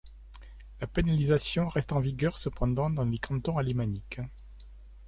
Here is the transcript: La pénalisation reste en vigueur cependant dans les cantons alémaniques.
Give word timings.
La 0.79 0.87
pénalisation 0.87 1.67
reste 1.69 1.91
en 1.91 1.99
vigueur 1.99 2.35
cependant 2.39 2.89
dans 2.89 3.05
les 3.05 3.19
cantons 3.19 3.59
alémaniques. 3.59 4.19